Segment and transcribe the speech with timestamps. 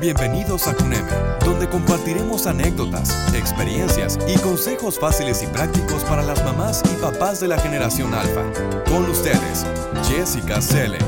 [0.00, 1.08] Bienvenidos a CUNEME,
[1.44, 7.46] donde compartiremos anécdotas, experiencias y consejos fáciles y prácticos para las mamás y papás de
[7.46, 8.42] la generación alfa.
[8.90, 9.64] Con ustedes,
[10.08, 10.98] Jessica Selle.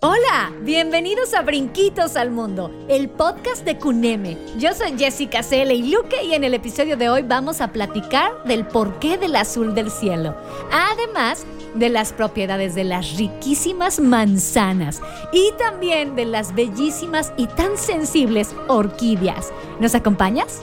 [0.00, 4.38] Hola, bienvenidos a Brinquitos al Mundo, el podcast de CUNEME.
[4.58, 8.44] Yo soy Jessica Selle y Luque y en el episodio de hoy vamos a platicar
[8.44, 10.34] del porqué del azul del cielo.
[10.72, 15.00] Además, de las propiedades de las riquísimas manzanas
[15.32, 19.52] y también de las bellísimas y tan sensibles orquídeas.
[19.80, 20.60] ¿Nos acompañas?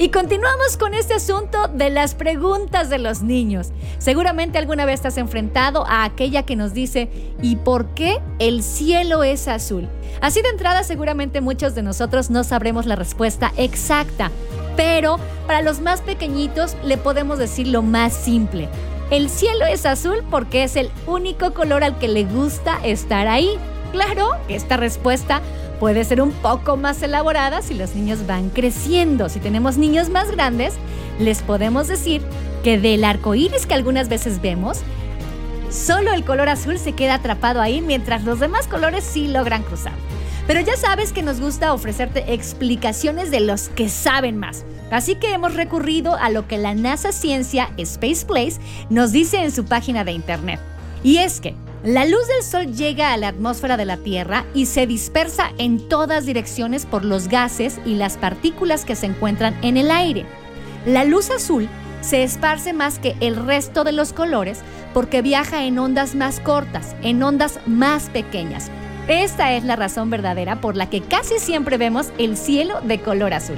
[0.00, 3.70] Y continuamos con este asunto de las preguntas de los niños.
[3.98, 7.08] Seguramente alguna vez estás enfrentado a aquella que nos dice,
[7.42, 9.88] ¿y por qué el cielo es azul?
[10.20, 14.30] Así de entrada seguramente muchos de nosotros no sabremos la respuesta exacta,
[14.76, 15.18] pero
[15.48, 18.68] para los más pequeñitos le podemos decir lo más simple.
[19.10, 23.58] El cielo es azul porque es el único color al que le gusta estar ahí.
[23.90, 25.40] Claro, esta respuesta
[25.80, 29.30] puede ser un poco más elaborada si los niños van creciendo.
[29.30, 30.74] Si tenemos niños más grandes,
[31.18, 32.20] les podemos decir
[32.62, 34.80] que del arco iris que algunas veces vemos,
[35.70, 39.94] solo el color azul se queda atrapado ahí mientras los demás colores sí logran cruzar.
[40.48, 44.64] Pero ya sabes que nos gusta ofrecerte explicaciones de los que saben más.
[44.90, 49.52] Así que hemos recurrido a lo que la NASA Ciencia Space Place nos dice en
[49.52, 50.58] su página de internet.
[51.04, 51.54] Y es que
[51.84, 55.86] la luz del Sol llega a la atmósfera de la Tierra y se dispersa en
[55.86, 60.24] todas direcciones por los gases y las partículas que se encuentran en el aire.
[60.86, 61.68] La luz azul
[62.00, 64.60] se esparce más que el resto de los colores
[64.94, 68.70] porque viaja en ondas más cortas, en ondas más pequeñas,
[69.08, 73.32] esta es la razón verdadera por la que casi siempre vemos el cielo de color
[73.32, 73.56] azul.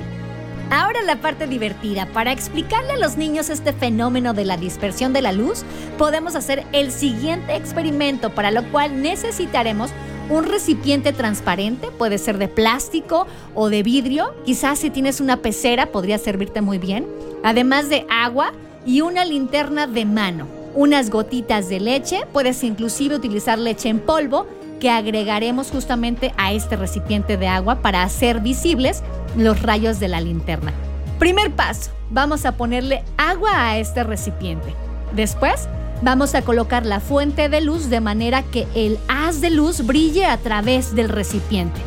[0.71, 2.07] Ahora la parte divertida.
[2.07, 5.65] Para explicarle a los niños este fenómeno de la dispersión de la luz,
[5.99, 9.91] podemos hacer el siguiente experimento, para lo cual necesitaremos
[10.29, 14.33] un recipiente transparente, puede ser de plástico o de vidrio.
[14.45, 17.05] Quizás si tienes una pecera podría servirte muy bien.
[17.43, 18.53] Además de agua
[18.87, 20.47] y una linterna de mano.
[20.77, 24.47] Unas gotitas de leche, puedes inclusive utilizar leche en polvo
[24.81, 29.05] que agregaremos justamente a este recipiente de agua para hacer visibles
[29.37, 30.73] los rayos de la linterna.
[31.21, 34.75] Primer paso, vamos a ponerle agua a este recipiente.
[35.13, 35.69] Después,
[36.03, 40.25] vamos a colocar la fuente de luz de manera que el haz de luz brille
[40.27, 41.81] a través del recipiente.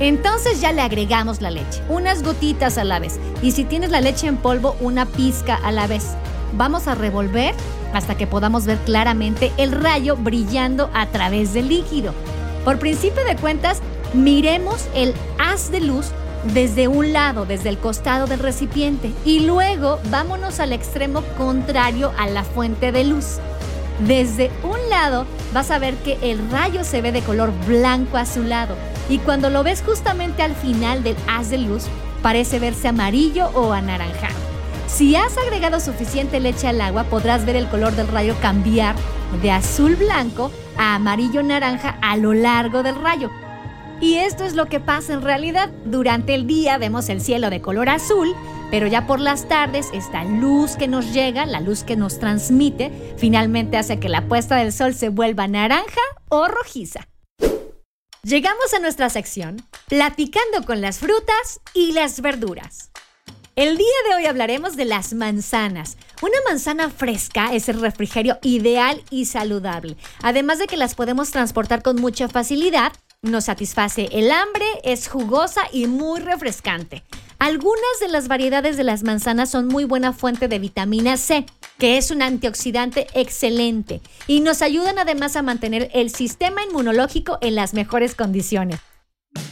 [0.00, 4.00] Entonces ya le agregamos la leche, unas gotitas a la vez, y si tienes la
[4.00, 6.14] leche en polvo, una pizca a la vez.
[6.52, 7.54] Vamos a revolver
[7.92, 12.12] hasta que podamos ver claramente el rayo brillando a través del líquido.
[12.64, 13.80] Por principio de cuentas,
[14.14, 16.06] miremos el haz de luz
[16.54, 22.28] desde un lado, desde el costado del recipiente, y luego vámonos al extremo contrario a
[22.28, 23.38] la fuente de luz.
[24.06, 28.76] Desde un lado vas a ver que el rayo se ve de color blanco azulado
[29.08, 31.84] y cuando lo ves justamente al final del haz de luz
[32.22, 34.47] parece verse amarillo o anaranjado.
[34.88, 38.96] Si has agregado suficiente leche al agua, podrás ver el color del rayo cambiar
[39.42, 43.30] de azul blanco a amarillo naranja a lo largo del rayo.
[44.00, 45.70] Y esto es lo que pasa en realidad.
[45.84, 48.34] Durante el día vemos el cielo de color azul,
[48.70, 53.14] pero ya por las tardes esta luz que nos llega, la luz que nos transmite,
[53.18, 57.06] finalmente hace que la puesta del sol se vuelva naranja o rojiza.
[58.22, 62.90] Llegamos a nuestra sección, platicando con las frutas y las verduras.
[63.58, 65.96] El día de hoy hablaremos de las manzanas.
[66.22, 69.96] Una manzana fresca es el refrigerio ideal y saludable.
[70.22, 75.62] Además de que las podemos transportar con mucha facilidad, nos satisface el hambre, es jugosa
[75.72, 77.02] y muy refrescante.
[77.40, 81.44] Algunas de las variedades de las manzanas son muy buena fuente de vitamina C,
[81.78, 87.56] que es un antioxidante excelente, y nos ayudan además a mantener el sistema inmunológico en
[87.56, 88.78] las mejores condiciones.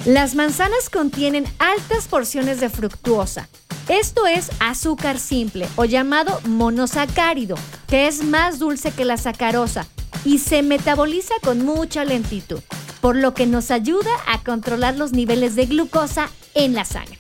[0.07, 3.49] Las manzanas contienen altas porciones de fructuosa,
[3.89, 7.57] esto es azúcar simple o llamado monosacárido,
[7.87, 9.87] que es más dulce que la sacarosa
[10.25, 12.61] y se metaboliza con mucha lentitud,
[13.01, 17.19] por lo que nos ayuda a controlar los niveles de glucosa en la sangre.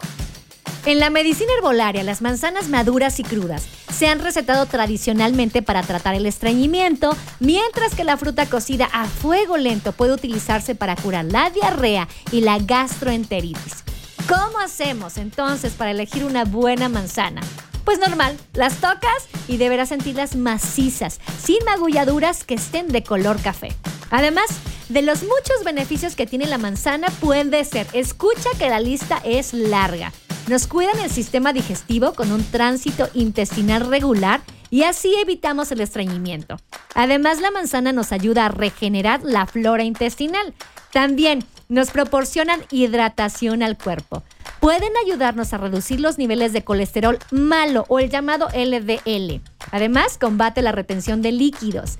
[0.86, 6.14] En la medicina herbolaria, las manzanas maduras y crudas se han recetado tradicionalmente para tratar
[6.14, 11.50] el estreñimiento, mientras que la fruta cocida a fuego lento puede utilizarse para curar la
[11.50, 13.82] diarrea y la gastroenteritis.
[14.28, 17.40] ¿Cómo hacemos entonces para elegir una buena manzana?
[17.84, 23.72] Pues normal, las tocas y deberás sentirlas macizas, sin magulladuras que estén de color café.
[24.10, 24.46] Además,
[24.88, 29.52] de los muchos beneficios que tiene la manzana puede ser, escucha que la lista es
[29.52, 30.12] larga.
[30.48, 36.56] Nos cuidan el sistema digestivo con un tránsito intestinal regular y así evitamos el estreñimiento.
[36.94, 40.54] Además, la manzana nos ayuda a regenerar la flora intestinal.
[40.92, 44.22] También nos proporcionan hidratación al cuerpo.
[44.60, 49.40] Pueden ayudarnos a reducir los niveles de colesterol malo o el llamado LDL.
[49.72, 51.98] Además, combate la retención de líquidos.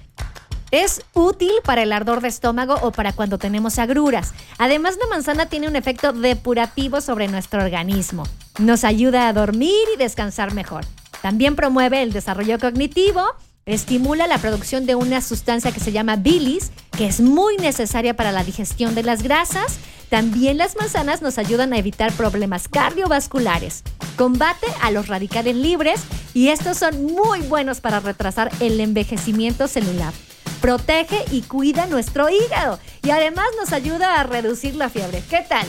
[0.72, 4.34] Es útil para el ardor de estómago o para cuando tenemos agruras.
[4.58, 8.24] Además, la manzana tiene un efecto depurativo sobre nuestro organismo.
[8.58, 10.84] Nos ayuda a dormir y descansar mejor.
[11.22, 13.22] También promueve el desarrollo cognitivo,
[13.64, 18.32] estimula la producción de una sustancia que se llama bilis, que es muy necesaria para
[18.32, 19.78] la digestión de las grasas.
[20.08, 23.82] También las manzanas nos ayudan a evitar problemas cardiovasculares.
[24.16, 26.00] Combate a los radicales libres
[26.34, 30.12] y estos son muy buenos para retrasar el envejecimiento celular
[30.60, 35.22] protege y cuida nuestro hígado y además nos ayuda a reducir la fiebre.
[35.28, 35.66] ¿Qué tal?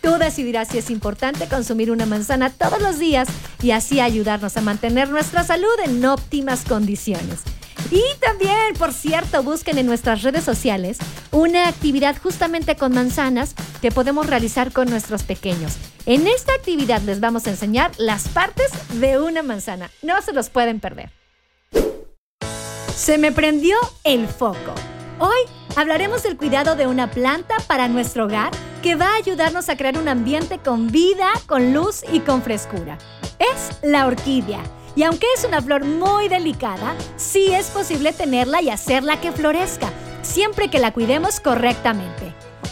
[0.00, 3.28] Tú decidirás si es importante consumir una manzana todos los días
[3.60, 7.40] y así ayudarnos a mantener nuestra salud en óptimas condiciones.
[7.90, 10.98] Y también, por cierto, busquen en nuestras redes sociales
[11.30, 15.76] una actividad justamente con manzanas que podemos realizar con nuestros pequeños.
[16.04, 19.90] En esta actividad les vamos a enseñar las partes de una manzana.
[20.02, 21.15] No se los pueden perder.
[22.96, 24.72] Se me prendió el foco.
[25.18, 25.36] Hoy
[25.76, 28.52] hablaremos del cuidado de una planta para nuestro hogar
[28.82, 32.96] que va a ayudarnos a crear un ambiente con vida, con luz y con frescura.
[33.38, 34.62] Es la orquídea.
[34.94, 39.90] Y aunque es una flor muy delicada, sí es posible tenerla y hacerla que florezca,
[40.22, 42.25] siempre que la cuidemos correctamente.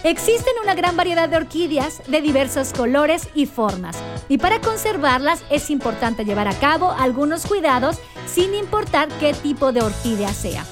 [0.05, 3.97] Existen una gran variedad de orquídeas de diversos colores y formas,
[4.29, 7.97] y para conservarlas es importante llevar a cabo algunos cuidados
[8.27, 10.67] sin importar qué tipo de orquídea sea.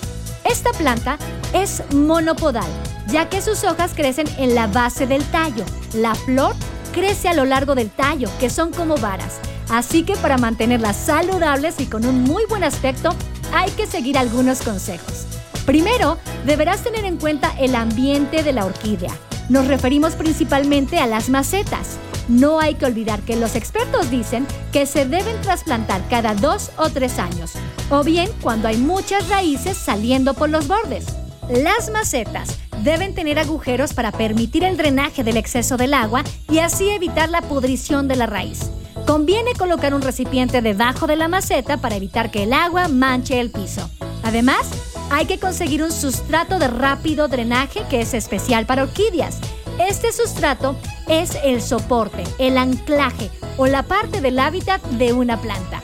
[0.44, 1.16] Esta planta
[1.54, 2.70] es monopodal,
[3.06, 5.64] ya que sus hojas crecen en la base del tallo.
[5.94, 6.54] La flor
[6.92, 9.40] crece a lo largo del tallo, que son como varas.
[9.70, 13.14] Así que para mantenerlas saludables y con un muy buen aspecto,
[13.54, 15.41] hay que seguir algunos consejos.
[15.66, 19.12] Primero, deberás tener en cuenta el ambiente de la orquídea.
[19.48, 21.98] Nos referimos principalmente a las macetas.
[22.28, 26.88] No hay que olvidar que los expertos dicen que se deben trasplantar cada dos o
[26.90, 27.52] tres años,
[27.90, 31.06] o bien cuando hay muchas raíces saliendo por los bordes.
[31.48, 36.88] Las macetas deben tener agujeros para permitir el drenaje del exceso del agua y así
[36.88, 38.70] evitar la pudrición de la raíz.
[39.06, 43.50] Conviene colocar un recipiente debajo de la maceta para evitar que el agua manche el
[43.50, 43.90] piso.
[44.22, 44.68] Además,
[45.12, 49.36] hay que conseguir un sustrato de rápido drenaje que es especial para orquídeas.
[49.78, 50.74] Este sustrato
[51.06, 55.82] es el soporte, el anclaje o la parte del hábitat de una planta.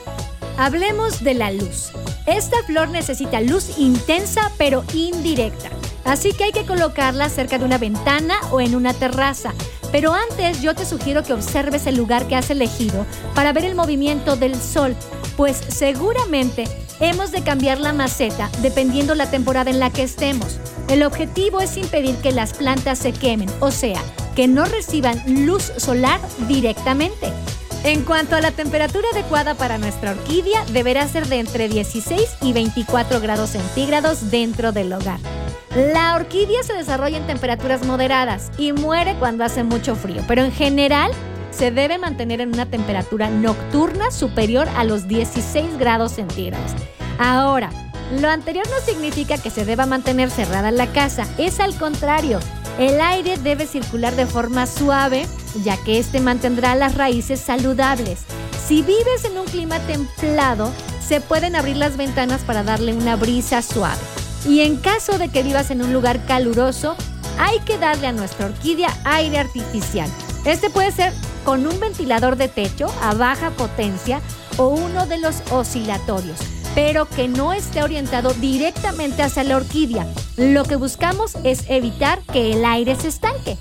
[0.57, 1.91] Hablemos de la luz.
[2.25, 5.69] Esta flor necesita luz intensa pero indirecta,
[6.05, 9.53] así que hay que colocarla cerca de una ventana o en una terraza.
[9.91, 13.05] Pero antes yo te sugiero que observes el lugar que has elegido
[13.35, 14.95] para ver el movimiento del sol,
[15.37, 16.65] pues seguramente
[16.99, 20.59] hemos de cambiar la maceta dependiendo la temporada en la que estemos.
[20.87, 24.01] El objetivo es impedir que las plantas se quemen, o sea,
[24.35, 27.31] que no reciban luz solar directamente.
[27.83, 32.51] En cuanto a la temperatura adecuada para nuestra orquídea, deberá ser de entre 16 y
[32.51, 35.19] 24 grados centígrados dentro del hogar.
[35.75, 40.51] La orquídea se desarrolla en temperaturas moderadas y muere cuando hace mucho frío, pero en
[40.51, 41.11] general
[41.51, 46.71] se debe mantener en una temperatura nocturna superior a los 16 grados centígrados.
[47.17, 47.69] Ahora,
[48.19, 52.39] lo anterior no significa que se deba mantener cerrada la casa, es al contrario.
[52.79, 55.27] El aire debe circular de forma suave,
[55.63, 58.21] ya que este mantendrá las raíces saludables.
[58.65, 60.71] Si vives en un clima templado,
[61.05, 63.99] se pueden abrir las ventanas para darle una brisa suave.
[64.47, 66.95] Y en caso de que vivas en un lugar caluroso,
[67.37, 70.09] hay que darle a nuestra orquídea aire artificial.
[70.45, 74.21] Este puede ser con un ventilador de techo a baja potencia
[74.57, 76.39] o uno de los oscilatorios,
[76.75, 80.07] pero que no esté orientado directamente hacia la orquídea.
[80.37, 83.57] Lo que buscamos es evitar que el aire se estanque.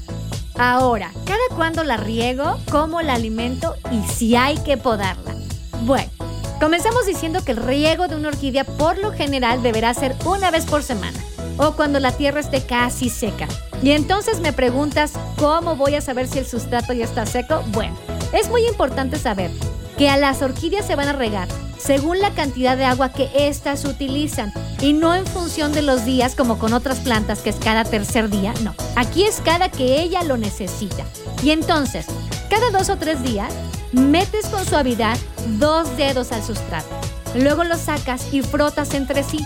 [0.56, 2.58] Ahora, ¿cada cuándo la riego?
[2.70, 3.76] ¿Cómo la alimento?
[3.92, 5.36] Y si hay que podarla.
[5.82, 6.10] Bueno,
[6.58, 10.66] comenzamos diciendo que el riego de una orquídea por lo general deberá ser una vez
[10.66, 11.18] por semana
[11.58, 13.46] o cuando la tierra esté casi seca.
[13.82, 17.62] Y entonces me preguntas, ¿cómo voy a saber si el sustrato ya está seco?
[17.68, 17.96] Bueno,
[18.32, 19.50] es muy importante saber
[19.96, 23.84] que a las orquídeas se van a regar según la cantidad de agua que éstas
[23.84, 27.84] utilizan y no en función de los días como con otras plantas que es cada
[27.84, 28.74] tercer día, no.
[28.96, 31.04] Aquí es cada que ella lo necesita.
[31.42, 32.06] Y entonces,
[32.50, 33.52] cada dos o tres días,
[33.92, 35.16] metes con suavidad
[35.58, 36.88] dos dedos al sustrato.
[37.34, 39.44] Luego lo sacas y frotas entre sí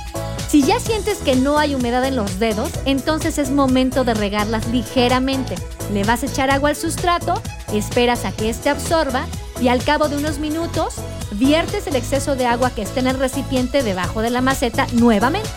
[0.52, 4.66] si ya sientes que no hay humedad en los dedos, entonces es momento de regarlas
[4.66, 5.54] ligeramente.
[5.94, 7.40] Le vas a echar agua al sustrato,
[7.72, 9.24] esperas a que éste absorba
[9.62, 10.96] y al cabo de unos minutos
[11.30, 15.48] viertes el exceso de agua que está en el recipiente debajo de la maceta nuevamente.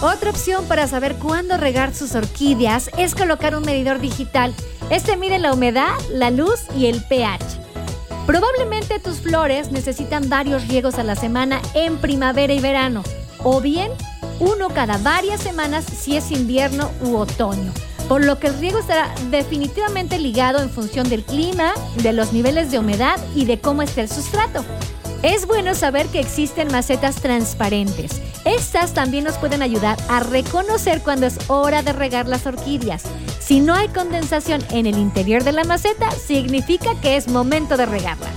[0.00, 4.54] Otra opción para saber cuándo regar sus orquídeas es colocar un medidor digital.
[4.88, 7.44] Este mide la humedad, la luz y el pH.
[8.24, 13.02] Probablemente tus flores necesitan varios riegos a la semana en primavera y verano,
[13.44, 13.92] o bien
[14.40, 17.72] uno cada varias semanas si es invierno u otoño
[18.08, 22.70] por lo que el riego estará definitivamente ligado en función del clima, de los niveles
[22.70, 24.64] de humedad y de cómo esté el sustrato.
[25.22, 28.22] Es bueno saber que existen macetas transparentes.
[28.44, 33.02] Estas también nos pueden ayudar a reconocer cuando es hora de regar las orquídeas.
[33.40, 37.86] Si no hay condensación en el interior de la maceta, significa que es momento de
[37.86, 38.32] regarlas.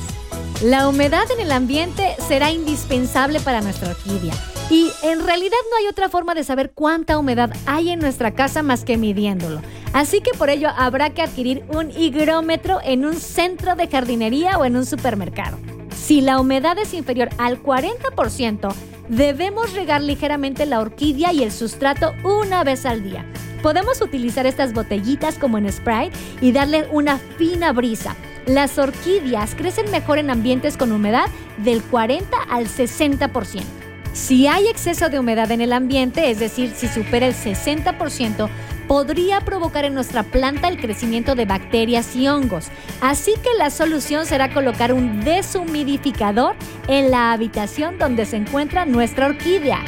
[0.61, 4.33] La humedad en el ambiente será indispensable para nuestra orquídea
[4.71, 8.63] y en realidad no hay otra forma de saber cuánta humedad hay en nuestra casa
[8.63, 9.61] más que midiéndolo.
[9.91, 14.63] Así que por ello habrá que adquirir un higrómetro en un centro de jardinería o
[14.63, 15.57] en un supermercado.
[15.93, 18.73] Si la humedad es inferior al 40%,
[19.09, 23.25] debemos regar ligeramente la orquídea y el sustrato una vez al día.
[23.61, 28.15] Podemos utilizar estas botellitas como en Sprite y darle una fina brisa.
[28.45, 31.25] Las orquídeas crecen mejor en ambientes con humedad
[31.57, 33.80] del 40 al 60%.
[34.13, 38.49] Si hay exceso de humedad en el ambiente, es decir, si supera el 60%,
[38.87, 42.67] podría provocar en nuestra planta el crecimiento de bacterias y hongos.
[42.99, 46.55] Así que la solución será colocar un deshumidificador
[46.89, 49.79] en la habitación donde se encuentra nuestra orquídea.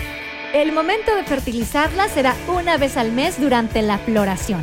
[0.53, 4.61] El momento de fertilizarla será una vez al mes durante la floración.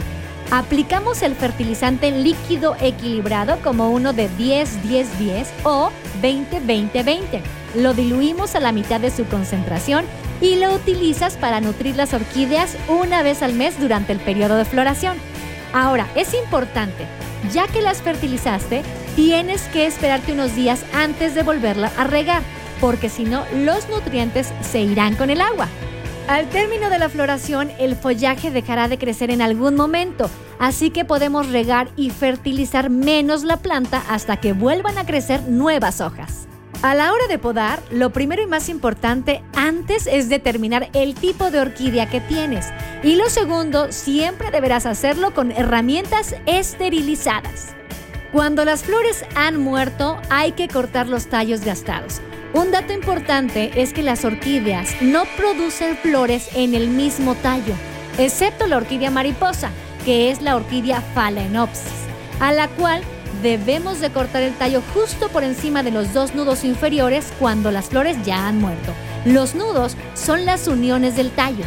[0.51, 5.91] Aplicamos el fertilizante líquido equilibrado como uno de 10-10-10 o
[6.23, 10.05] 20-20-20 lo diluimos a la mitad de su concentración
[10.41, 14.65] y lo utilizas para nutrir las orquídeas una vez al mes durante el periodo de
[14.65, 15.17] floración.
[15.73, 17.07] Ahora, es importante,
[17.53, 18.83] ya que las fertilizaste,
[19.17, 22.43] tienes que esperarte unos días antes de volverla a regar,
[22.81, 25.69] porque si no, los nutrientes se irán con el agua.
[26.29, 31.05] Al término de la floración, el follaje dejará de crecer en algún momento, así que
[31.05, 36.50] podemos regar y fertilizar menos la planta hasta que vuelvan a crecer nuevas hojas.
[36.83, 41.51] A la hora de podar, lo primero y más importante antes es determinar el tipo
[41.51, 42.69] de orquídea que tienes.
[43.03, 47.75] Y lo segundo, siempre deberás hacerlo con herramientas esterilizadas.
[48.33, 52.23] Cuando las flores han muerto, hay que cortar los tallos gastados.
[52.55, 57.75] Un dato importante es que las orquídeas no producen flores en el mismo tallo,
[58.17, 59.71] excepto la orquídea mariposa,
[60.07, 61.93] que es la orquídea Phalaenopsis,
[62.41, 63.03] a la cual
[63.43, 67.87] debemos de cortar el tallo justo por encima de los dos nudos inferiores cuando las
[67.87, 68.93] flores ya han muerto.
[69.25, 71.65] Los nudos son las uniones del tallo.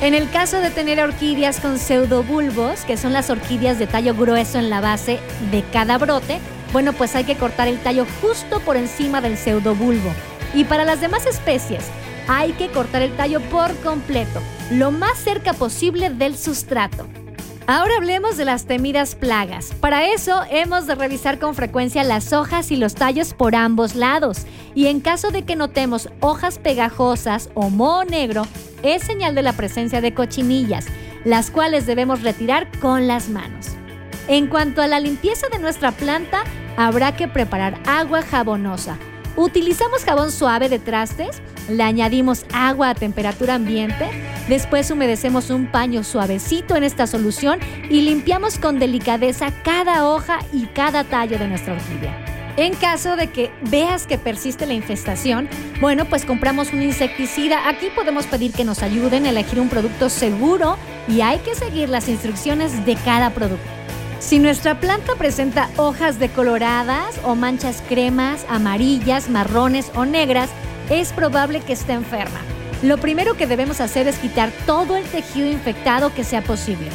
[0.00, 4.58] En el caso de tener orquídeas con pseudobulbos, que son las orquídeas de tallo grueso
[4.58, 5.20] en la base
[5.52, 6.40] de cada brote,
[6.72, 10.12] bueno, pues hay que cortar el tallo justo por encima del pseudobulbo.
[10.54, 11.84] Y para las demás especies,
[12.26, 14.40] hay que cortar el tallo por completo,
[14.72, 17.06] lo más cerca posible del sustrato.
[17.66, 19.72] Ahora hablemos de las temidas plagas.
[19.80, 24.46] Para eso hemos de revisar con frecuencia las hojas y los tallos por ambos lados.
[24.74, 28.42] Y en caso de que notemos hojas pegajosas o moho negro,
[28.82, 30.86] es señal de la presencia de cochinillas,
[31.24, 33.68] las cuales debemos retirar con las manos.
[34.26, 36.42] En cuanto a la limpieza de nuestra planta,
[36.76, 38.98] habrá que preparar agua jabonosa.
[39.36, 44.10] Utilizamos jabón suave de trastes, le añadimos agua a temperatura ambiente,
[44.48, 50.66] Después humedecemos un paño suavecito en esta solución y limpiamos con delicadeza cada hoja y
[50.66, 52.18] cada tallo de nuestra orquídea.
[52.56, 55.48] En caso de que veas que persiste la infestación,
[55.80, 57.68] bueno, pues compramos un insecticida.
[57.68, 60.76] Aquí podemos pedir que nos ayuden a elegir un producto seguro
[61.08, 63.81] y hay que seguir las instrucciones de cada producto.
[64.22, 70.48] Si nuestra planta presenta hojas decoloradas o manchas cremas, amarillas, marrones o negras,
[70.88, 72.40] es probable que esté enferma.
[72.84, 76.86] Lo primero que debemos hacer es quitar todo el tejido infectado que sea posible.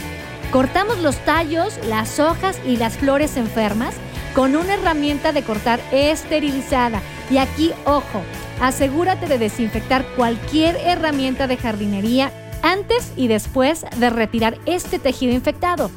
[0.51, 3.93] Cortamos los tallos, las hojas y las flores enfermas
[4.33, 7.01] con una herramienta de cortar esterilizada.
[7.29, 8.21] Y aquí, ojo,
[8.61, 12.31] asegúrate de desinfectar cualquier herramienta de jardinería
[12.63, 15.91] antes y después de retirar este tejido infectado.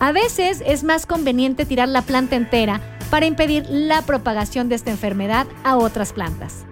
[0.00, 4.90] A veces es más conveniente tirar la planta entera para impedir la propagación de esta
[4.90, 6.64] enfermedad a otras plantas.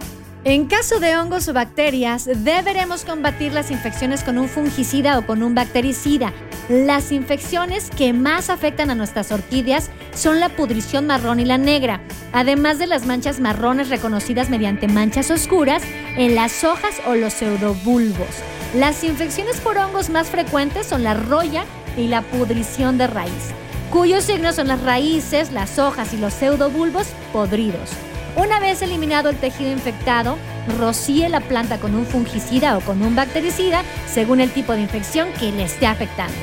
[0.45, 5.42] En caso de hongos o bacterias, deberemos combatir las infecciones con un fungicida o con
[5.42, 6.33] un bactericida.
[6.68, 12.00] Las infecciones que más afectan a nuestras orquídeas son la pudrición marrón y la negra,
[12.33, 15.83] además de las manchas marrones reconocidas mediante manchas oscuras
[16.16, 18.28] en las hojas o los pseudobulbos.
[18.76, 21.64] Las infecciones por hongos más frecuentes son la roya
[21.96, 23.52] y la pudrición de raíz,
[23.90, 27.90] cuyos signos son las raíces, las hojas y los pseudobulbos podridos.
[28.36, 30.36] Una vez eliminado el tejido infectado,
[30.78, 35.28] rocíe la planta con un fungicida o con un bactericida según el tipo de infección
[35.40, 36.36] que le esté afectando.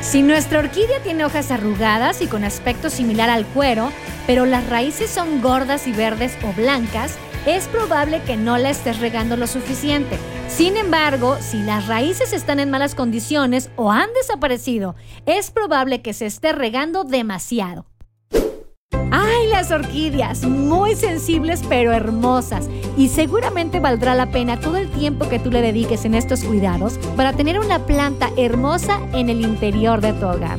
[0.00, 3.90] Si nuestra orquídea tiene hojas arrugadas y con aspecto similar al cuero,
[4.26, 8.98] pero las raíces son gordas y verdes o blancas, es probable que no la estés
[8.98, 10.16] regando lo suficiente.
[10.50, 16.12] Sin embargo, si las raíces están en malas condiciones o han desaparecido, es probable que
[16.12, 17.86] se esté regando demasiado.
[19.12, 20.44] ¡Ay, las orquídeas!
[20.44, 22.68] Muy sensibles pero hermosas.
[22.96, 26.98] Y seguramente valdrá la pena todo el tiempo que tú le dediques en estos cuidados
[27.16, 30.58] para tener una planta hermosa en el interior de tu hogar.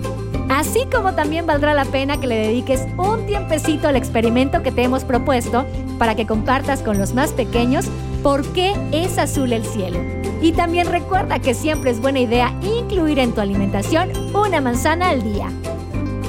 [0.62, 4.84] Así como también valdrá la pena que le dediques un tiempecito al experimento que te
[4.84, 5.66] hemos propuesto
[5.98, 7.88] para que compartas con los más pequeños
[8.22, 9.98] por qué es azul el cielo.
[10.40, 15.24] Y también recuerda que siempre es buena idea incluir en tu alimentación una manzana al
[15.24, 15.52] día.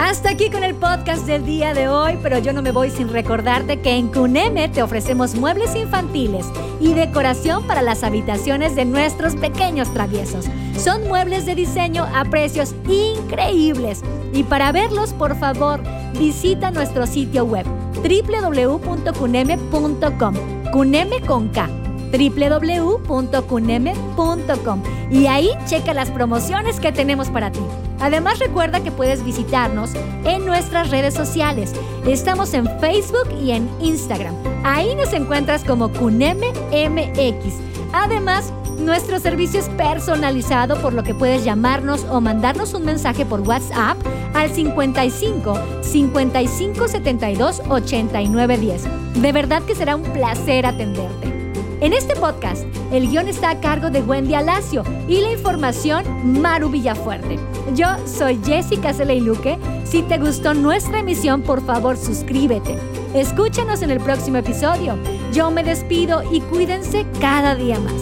[0.02, 3.08] Hasta aquí con el podcast del día de hoy, pero yo no me voy sin
[3.08, 6.44] recordarte que en Cuneme te ofrecemos muebles infantiles
[6.80, 10.46] y decoración para las habitaciones de nuestros pequeños traviesos.
[10.76, 14.02] Son muebles de diseño a precios increíbles.
[14.32, 15.80] Y para verlos, por favor,
[16.18, 17.64] visita nuestro sitio web
[18.02, 20.34] www.cuneme.com.
[20.72, 21.81] Cuneme con K
[22.12, 27.62] www.cuneme.com y ahí checa las promociones que tenemos para ti.
[28.00, 29.92] Además recuerda que puedes visitarnos
[30.24, 31.72] en nuestras redes sociales.
[32.06, 34.34] Estamos en Facebook y en Instagram.
[34.64, 37.54] Ahí nos encuentras como CUNEME MX.
[37.92, 43.42] Además, nuestro servicio es personalizado por lo que puedes llamarnos o mandarnos un mensaje por
[43.42, 43.96] WhatsApp
[44.34, 48.84] al 55 55 72 89 10.
[49.22, 51.41] De verdad que será un placer atenderte.
[51.82, 56.70] En este podcast, el guion está a cargo de Wendy Alacio y la información Maru
[56.70, 57.40] Villafuerte.
[57.74, 59.58] Yo soy Jessica Luque.
[59.82, 62.78] Si te gustó nuestra emisión, por favor suscríbete.
[63.14, 64.96] Escúchanos en el próximo episodio.
[65.32, 68.00] Yo me despido y cuídense cada día más.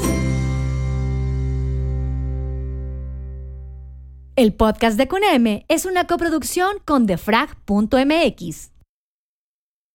[4.36, 8.72] El podcast de CUNEM es una coproducción con defrag.mx.